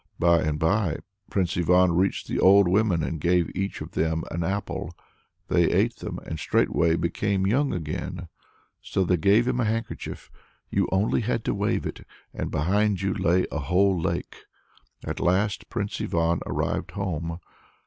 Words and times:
By 0.17 0.41
and 0.41 0.57
by 0.57 0.97
Prince 1.29 1.55
Ivan 1.55 1.91
reached 1.91 2.27
the 2.27 2.39
old 2.39 2.67
women, 2.67 3.03
and 3.03 3.21
gave 3.21 3.55
each 3.55 3.81
of 3.81 3.91
them 3.91 4.23
an 4.31 4.43
apple. 4.43 4.91
They 5.47 5.69
ate 5.69 5.97
them, 5.97 6.17
and 6.25 6.39
straightway 6.39 6.95
became 6.95 7.45
young 7.45 7.71
again. 7.71 8.27
So 8.81 9.03
they 9.03 9.17
gave 9.17 9.47
him 9.47 9.59
a 9.59 9.65
handkerchief; 9.65 10.31
you 10.71 10.87
only 10.91 11.21
had 11.21 11.45
to 11.45 11.53
wave 11.53 11.85
it, 11.85 12.01
and 12.33 12.49
behind 12.49 13.03
you 13.03 13.13
lay 13.13 13.45
a 13.51 13.59
whole 13.59 13.95
lake! 14.01 14.37
At 15.05 15.19
last 15.19 15.69
Prince 15.69 16.01
Ivan 16.01 16.39
arrived 16.47 16.89
at 16.89 16.95
home. 16.95 17.39